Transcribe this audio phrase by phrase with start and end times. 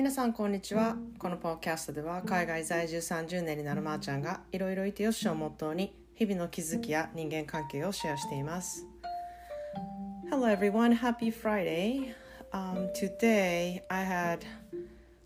[0.00, 8.86] 皆さんこんにちはこのポッドキャストでは海外在住30年になるまーちゃんがいろいろいてよしをモットーに日々の気づきや人間関係をシェアしています
[10.30, 14.40] Hello everyone, happy Friday、um, Today I had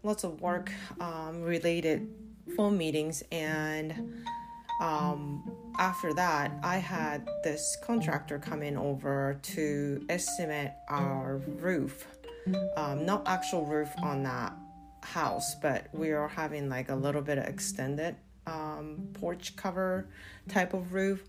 [0.03, 2.09] lots of work、um, related
[2.57, 3.95] phone meetings and
[4.81, 5.43] um,
[5.79, 12.07] after that, I had this contractor come in over to estimate our roof.
[12.77, 14.55] Um, not actual roof on that
[15.06, 18.16] house, but we are having like a little bit of extended
[18.48, 20.08] um, porch cover
[20.48, 21.24] type of roof,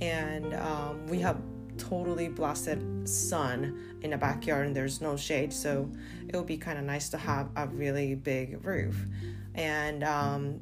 [0.00, 1.40] and um, we have
[1.78, 5.52] totally blasted sun in the backyard and there's no shade.
[5.52, 5.90] So
[6.28, 8.96] it would be kind of nice to have a really big roof.
[9.54, 10.60] And um,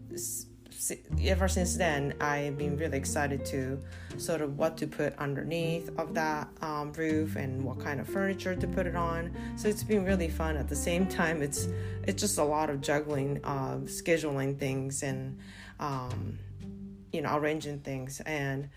[1.23, 3.79] ever since then i've been really excited to
[4.17, 8.55] sort of what to put underneath of that um, roof and what kind of furniture
[8.55, 11.67] to put it on so it's been really fun at the same time it's
[12.05, 15.39] it's just a lot of juggling uh, scheduling things and
[15.79, 16.37] um,
[17.11, 18.67] you know arranging things and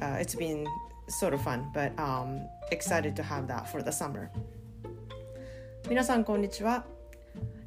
[0.00, 0.66] uh, it's been
[1.08, 4.30] sort of fun but um, excited to have that for the summer
[5.88, 6.84] 皆さんこんにちは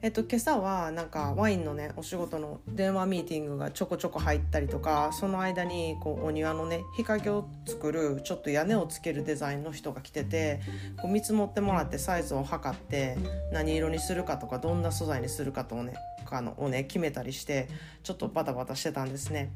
[0.02, 10.60] えっと、今朝はなんかワインのねお仕事の電話ミーティングがちょこちょこ入ったりとかその間にこうお庭のね日陰を作るちょっと屋根をつけるデザインの人が来てて
[11.00, 13.16] こう見積もってもらってサイズを測って
[13.52, 15.94] 何色にするかとかどんな素材にするかとね
[16.30, 17.68] あのをね決めたりして
[18.02, 19.52] ちょっとバタバタしてたんですね。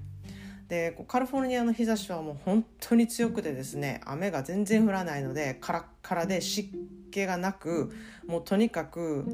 [0.68, 6.70] でカリフォルニアの日差しはもう本当に強くてですね雨が全然降らないのでカラッカラで湿
[7.10, 7.92] 気がなく
[8.28, 9.26] もうとにかく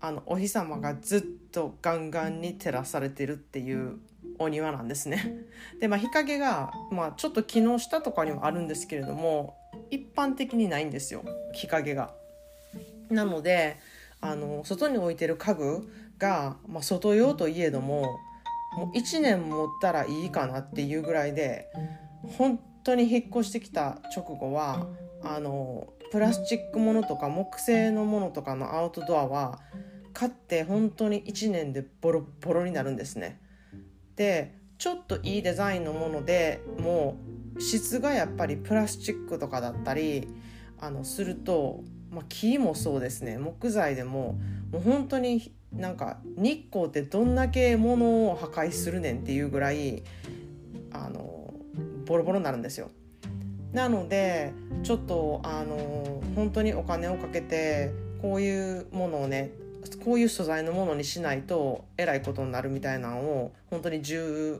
[0.00, 3.98] あのお日様がずっとガンガンに照らされてるっていう
[4.38, 5.44] お庭なんですね。
[5.80, 9.56] でまあ日陰が、まあ、ちょっと木の下とかにもあるんですけれども
[9.90, 12.14] 一般的にないんですよ日陰が。
[13.10, 13.76] なので
[14.20, 18.18] あの外に置いてる家具が、まあ、外用といえども
[18.76, 21.68] もう1年持ったらいいかなっていうぐらいで
[22.38, 24.86] 本当に引っ越してきた直後は
[25.22, 29.60] あのプラスチックものとか木製のものとかのアウトドアは
[30.20, 33.40] 買って本当に1年でボロボロになるんですね。
[34.16, 37.16] でちょっといいデザインのものでも
[37.56, 40.28] う質がやっぱりプラスチックとかだったり
[40.78, 44.38] あのすると、まあ、木もそうですね木材でも
[44.70, 50.02] もう本当になんか日光ってどんだけ物を破壊するねんっていうぐらい
[50.92, 51.54] あの
[52.04, 52.90] ボロボロになるんですよ。
[53.72, 54.52] なので
[54.82, 59.52] ちょっとあの本当にお金をかけてこういうものをね
[60.04, 64.02] こういう素材のものにしないとえらいことになるみたいなのを本当に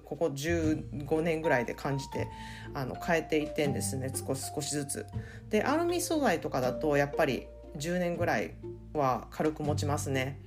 [0.05, 2.29] ここ15年ぐらいで感じて
[2.75, 5.07] あの変えていってんですね少し少しずつ。
[5.51, 8.55] でアルミ素材とかだとやっぱり10年ぐらい
[8.93, 10.41] は軽く持ちますね。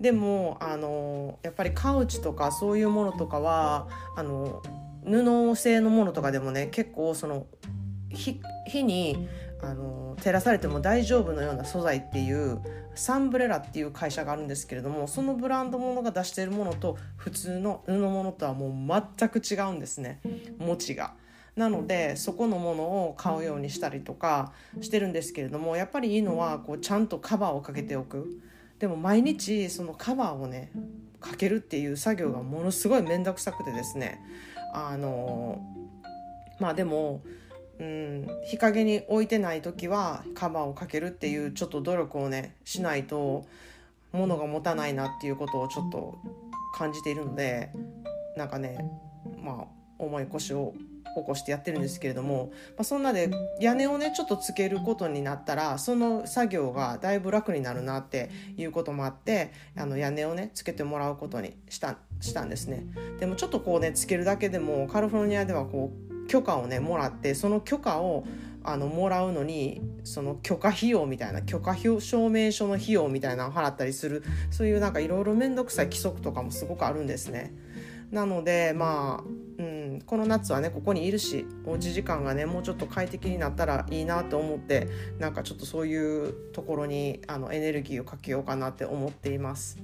[0.00, 4.62] でもあのやっぱりカウチとかそういうものとかはあの
[5.04, 7.46] 布製のものとかでもね結構その
[8.10, 8.40] 火
[8.82, 9.28] に
[9.62, 12.60] あの照らされても大丈夫のような素材っていう
[12.94, 20.20] サンブレラっていう会社があるんですけれどもそのブランドものが出しているものと普通の布物とはもう全く違うんですね
[20.58, 21.14] 持ちが。
[21.56, 28.40] なのでそこのものを買うようにしたりとかしてるんですけれどもやっぱりいいのはこうちゃんとカバーをかけておく。
[28.78, 30.70] でも毎日そのカバーをね
[31.20, 34.20] かけるっていう作業がものすごい面倒くさくてですね
[34.72, 35.60] あの
[36.58, 37.20] まあでも
[37.80, 43.46] うん、日陰に置いてない時はカバーをかけるっていうちょっと努力をねしないと
[44.12, 46.18] 物が持たないなっていうことをちょっと
[46.74, 47.70] 感じているので
[48.36, 48.84] なんかね
[49.42, 49.64] まあ
[49.98, 50.74] 重い腰を
[51.16, 53.30] 起こしてやってるんですけれども、まあ、そんなで
[53.60, 62.84] 屋根をねちょっとつけることになったらその作業がだいぶ楽になるなっていうこともあってあの屋根をねつけてもらうことにしたしたんですね。
[63.18, 68.24] でもちょっとこうねつけるだけでもカリフォルニアではこう許可をねもらってその許可を
[68.62, 77.52] あのもらうのにその許可費用みたいな許可証明書の費用みたいなのを払ったりするそういうなんかいろいろ面倒くさい規則とかもすごくあるんですね。
[78.12, 79.24] なのでまあ、
[79.58, 84.86] うん、この夏はねここにいるしおうち時間がねもうちょっと快適になったらいいなと思って
[85.18, 89.78] なんかちょっとそういうところにあのエネルギーをかけようかなって思っています。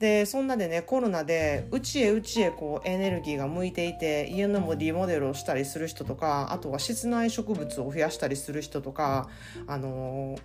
[0.00, 9.28] でそんなでねコロナでうちへうちへこうエネルギーが向いていて家のもリモデルをしたりする人とかあとは室内植物を増やしたりする人とか
[9.66, 10.38] あの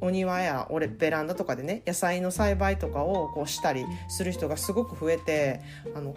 [0.00, 5.60] お庭や俺ベランダとかでね野菜の栽培とかをこうしたりする人がすごく増えて
[5.94, 6.14] あの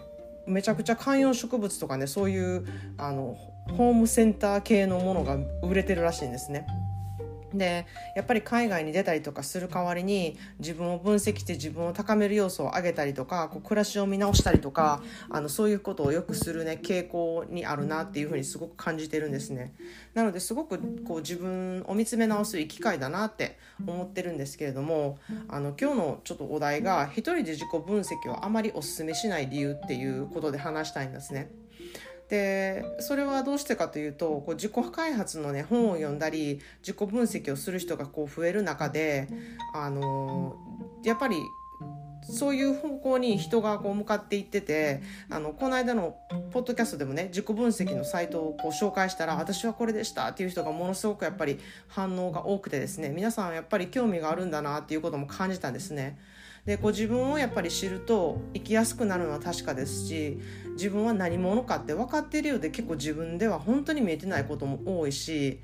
[0.47, 2.65] めちゃくちゃ観葉植物とかねそういう
[2.97, 3.37] あの
[3.77, 6.65] ホームセンター系のものが売れてるらしいんですね。
[7.53, 7.85] で
[8.15, 19.73] やっぱり海外に出たりとかする代わりに自分を分析して自分を高める要素を上げたりとかこう暮らしを見直したりとかあのそういうことをよくするね傾向にあるなっていうふうにすごく感じてるんですね
[20.13, 31.51] なのですごくこう自分を見つめ直すいい機会だなって思ってるんですけれどもあの今日のちょっとお題が一人で自己分析をあまりおすすめしない理由っていうことで話したいんですね。
[32.29, 39.27] でそれはどうしてかというとこう自己開発の、ね、本を読んだり自己分析をする人がこう増える中で
[39.73, 40.55] あの
[41.03, 41.37] やっぱり
[42.23, 46.15] そういう方向に人がこう向かっていっててあのこの間の
[46.51, 56.17] ポッドキャストでもね自己分析のサイトをこう紹介したら私はこれでしたっていう人がものすごくやっぱり反応が多くてですね皆さんやっぱり興味があるんだなっていうことも感じたんですね。
[56.65, 60.39] でこう自分をやっぱり知ると生きやすくなるのは確かですし
[60.73, 65.59] 自分は何者かって分かっているようで結構自分では本当に見えてないことも多いし、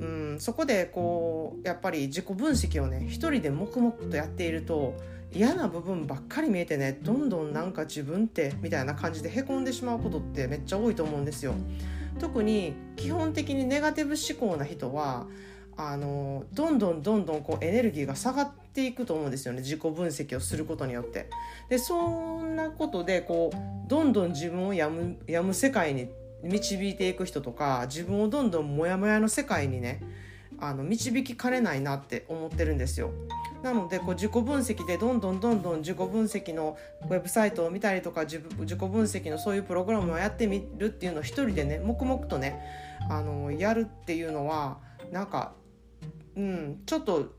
[0.00, 4.94] うん、そこでこうやっぱり自己分析をね一人で黙々とやっていると
[5.32, 11.54] 嫌な部分ばっかり見えてねどんどんなんか自分ってみたいな感じでへこんでしまうことってめっちゃ多いと思うんですよ。
[12.20, 15.26] 特に基本的にネガティブ思考な人は
[15.76, 21.28] あのどんどんどんどんこうエネルギーが下がっていくと思うんですよね自己分析をすることによって。
[21.68, 26.08] でそんなことでこうどんどん自分をやむやむ世界に
[26.42, 30.00] 導いていく人とか自分をどんどんモヤモヤの世界にね
[30.58, 33.10] あの導きかねないなって思ってるんですよ。
[33.62, 42.60] なのでこう自己分析でどんどんどんどん自己分析のウェブサイトを見たりとか自己分析のそういうプログラムをやってみるっていうのを一人でね黙々とね
[43.08, 44.78] あのやるっていうのは
[45.10, 45.54] なんか
[46.36, 47.34] うん、ちょっと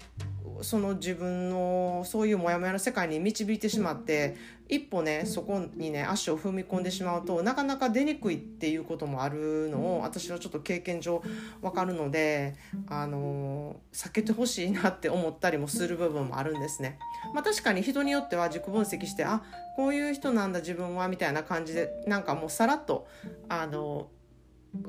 [0.62, 4.36] その自分のそういうモヤモヤの世界に導いてしまって
[4.68, 11.22] 一歩ねそこにね足を踏み込んでしまうとなかなか出にくいっていうこともあるのを私はちょっと経験上
[11.62, 12.56] 分かるので
[12.88, 17.00] あの避けてほしいなって思ったりもする部分もあるんですね。
[17.34, 19.44] まあ、確かに人によっては自己分析してあ
[19.76, 23.08] こういう人なんだ自分はみたいな感じでなんかもうさらっと
[23.50, 24.08] あの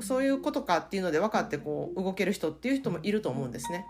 [0.01, 3.85] そういうことかっていうので分かってこう動ける人っていう人もいると思うんですね。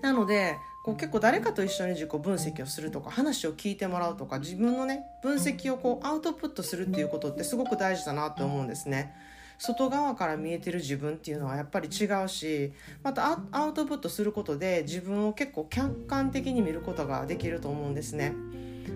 [0.00, 9.14] なのでこう結構誰かと一緒に自己分析をするとか話を聞いてもらうとか自分のね分析をこうアウトプットするっていうことってすごく大事だなと思うんですね。
[9.58, 12.72] 外側から見えてる自分っていうのはやっぱり違うし
[13.02, 18.34] またアウトプットすることで自分を結構客観的に見ることができると思うんですね。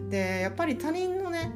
[0.08, 1.52] でやっぱり他人のね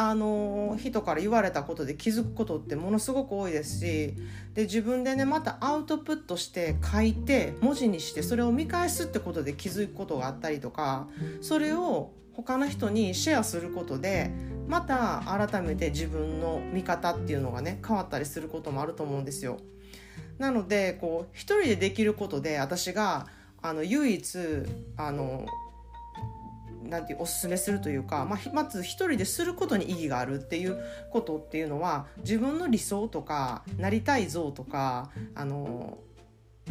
[0.00, 4.14] あの人から言われたことで気づくことってものすごく多いですし
[4.54, 11.08] で自分でねまたアウトプットして書いて文字にしてそれを見返すってことで気づくことがあったりとか
[11.40, 14.30] それを他の人にシェアすることで
[14.68, 19.58] また改めて自分の見方っていうのがね変わったりすることもあると思うんですよ。
[20.38, 23.26] なのでこう一人でできることで私が
[23.60, 24.38] あの唯一
[24.96, 25.44] あの
[26.84, 30.78] なんていうおすすめするというか、まあ、まず一人ですることに意義があるっていう
[31.10, 35.98] ことっていうのは自分の理想とかなりたい像とかあの、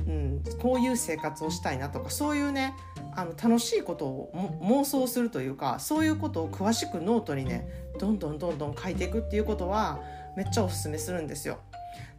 [0.08, 2.74] うん、こういう生活をしたいなとかそういうね
[3.16, 7.68] あの楽しいことを妄想するというかそういうことを詳しくノートにね
[8.00, 10.00] どんどんどんどん書いていくっていうことは
[10.36, 11.60] めっちゃおすすめするんですよ。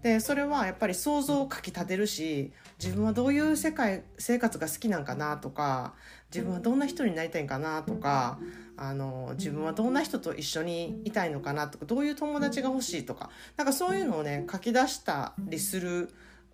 [0.03, 2.53] でそれはやっぱり想像をかきたてるし
[2.83, 5.95] 自分はどういう世界生活が好きなんかなとか
[6.33, 8.39] 自分はどんな人になりたいんかなとか
[8.77, 16.11] あの自分はどんな人と一緒にいたいのかなとかどういう友達が欲しいとかなんかそういうのをね書き出したりする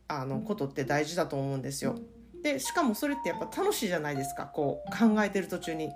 [0.09, 1.97] あのことって大事だと思うんですよ。
[2.42, 5.90] でしかもそれってやっぱ楽しいじゃないですかこう考えてる途中に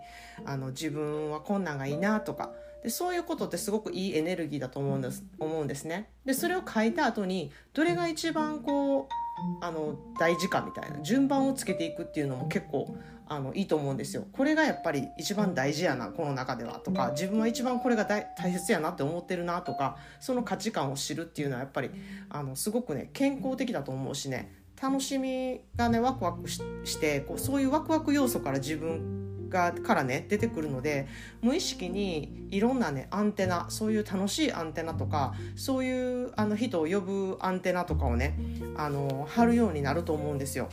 [0.46, 6.10] あの自分はこんなんがいいなとかでそういうことってすごくいいエネルギーだと思うんです思うんですね。
[6.24, 12.96] でそれを書いた後にどれが一番こうあの大事かみたいな順番をつけていくっていうのも結構
[13.30, 14.26] あのいいと思うんですよ。
[14.32, 21.90] これがやっぱり一番大事やなこの中ではとか自分は一番これが大切やなって思ってるなとかその価値観を知るっていうのはやっぱり
[22.30, 26.60] あのすごくね健康的だと思うしね楽しみがねワクワクし
[27.00, 31.06] てこうそういうワクワク要素から自分がからね出てくるので
[31.42, 38.38] 無意識にいろんなねアンテナそういう楽しいアンテナとかそういうあの人を呼ぶアンテナとかをね
[38.76, 40.68] あの貼るようになると思うんですよ。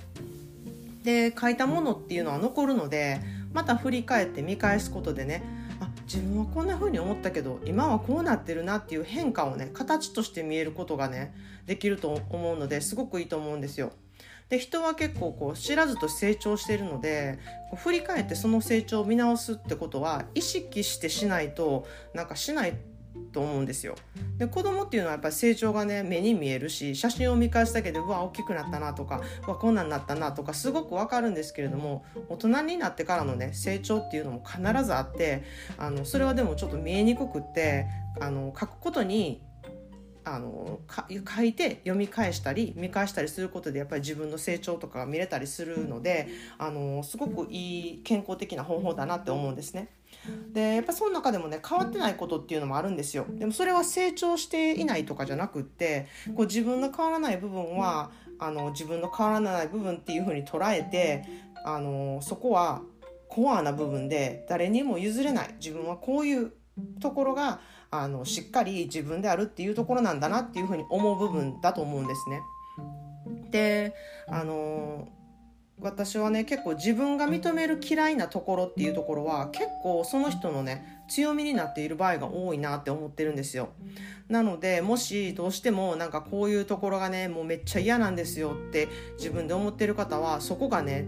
[1.03, 3.22] で書いたものっていうのは残るので
[3.53, 5.44] また振り返って見返すことでね
[5.79, 11.36] あ自分はこんな風に思ったけど今はこうなってるなっていう変化をね形として見えることがね
[11.67, 13.91] できると思うのですごくいいと思うんですよ。
[14.50, 17.40] で人は結構こう知らずと成長しているので
[17.75, 22.78] 振り返ってその成長を見直すってことは意識してしないとなんかしない
[23.32, 23.96] と思うんですよ。
[24.38, 35.44] で子供っていうのはやっぱり成長がね目に見えるし写真を見返すだけでうわ大きくなったなとかうわこんなんなったなとかすごくわかるんですけれども大人になってからのね成長っていうのも必ずあって
[35.78, 37.88] あのそれはでもちょっと見えにくくって
[38.20, 39.42] あの書くことに
[40.25, 46.27] あの書いて読み返したり見返したりすることでやっぱり自分の成長とかが見れたりするので
[46.58, 49.89] あのすごくいい健康的な方法だなって思うんですね。
[50.53, 61.25] でやっぱその中でもね変わってないことっていうのもあるんですよでもそれは成長していないとかじゃなくってこう自分の変わらない部分はあの自分の変わらない部分っていうふうに捉えて
[61.63, 62.82] あのそこは
[63.27, 66.53] コアな部分で誰にも譲れない自分はこういう
[67.00, 67.60] ところが
[68.02, 72.42] あのしっかり自分であるっていうところなんだなっていうふうに思う部分だと思うんですね。
[73.52, 73.94] で
[74.28, 75.08] あの
[75.80, 83.70] 私はね結構自分が認める嫌いなところっていうところは結構その人のね強みになっている場合が多いなって思ってるんですよ
[84.30, 88.88] なのでもしどうしてもなんかこういうところがねもうめっちゃ嫌なんですよって
[89.18, 91.06] 自分で思ってる方はそこがね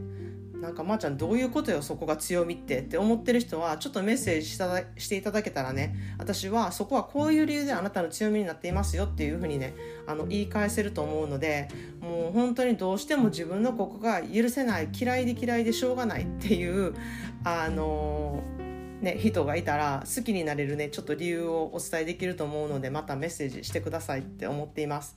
[0.61, 9.75] なんかまーちゃんどういうことよそこが強みってって思ってる人はちょっとメッセージしたしていただけたらね私はそこはこういう理由であなたの強みになっていますよっていうふうにね
[10.07, 11.69] あの言い返せると思うので
[12.01, 16.95] もう本当にどうしても自分のここが許せない嫌いで嫌いでしょうがないっていう
[17.43, 18.41] あの
[19.01, 25.15] ね、人がいたら好きになれるねちょっと理由をお伝えできると思うのでまたメッセージしてくださいって思っています。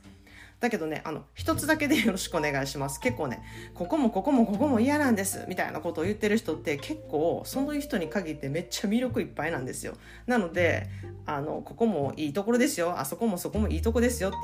[0.61, 2.99] だけどね、あの、一つだけでよろしくお願いします。
[2.99, 9.95] 結構ね、ここもここもここも嫌なんです、みたいなことを言ってる人って結構、その人に限ってめっちゃ魅力いっぱいなんですよ。
[10.27, 10.87] なので、
[11.25, 14.37] あの、ここもいいところですよ、あそこもそこもいいとこですよって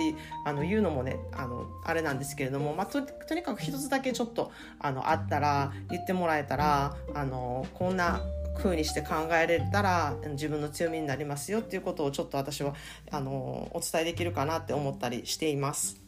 [0.44, 3.00] あの言うのもね、あの、あれなんですけれども、まあ、と
[3.36, 8.22] にかく一つだけちょっと、あの、あったら、言ってもらえたら、あの、こんな
[8.58, 12.74] 風にして考えれたら自分の強みになりますよっていうことをちょっと私は
[13.12, 16.07] あのお伝えできるかなって思ったりしています。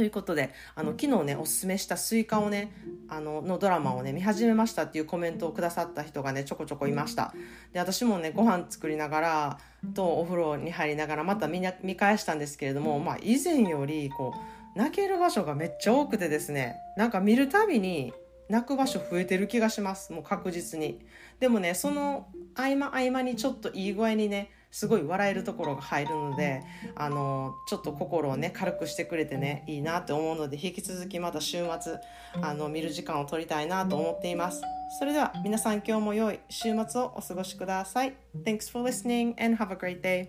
[0.00, 2.72] ということであの昨日ねおすすめしたスイカをね
[3.10, 7.34] あののドラマをね見始めましたっていうコメントをくださった人がねちょこちょこいました。
[7.74, 9.58] で私もねご飯作りながら
[9.92, 14.32] とお風呂に入りながらまた見見返したんですけれどもまあ以前よりこ
[14.74, 18.14] う泣ける場所がめっちゃ多くてですねなんか見るたびに
[18.48, 20.14] 泣く場所増えてる気がします。
[20.14, 20.98] もう確実に。
[21.40, 26.62] でもねその合間合間にちょっといい具合にねすごい笑えるところが入るので
[26.94, 31.96] あのちょっと心をね軽くしてくれてねいいなって思うので引き続きまた週末
[32.40, 34.62] あの見る時間を取りたいなと思っています。
[34.98, 38.14] それでは皆さん今日も良い週末をお過ごしください。
[38.44, 40.28] Thanks for listening and have a great day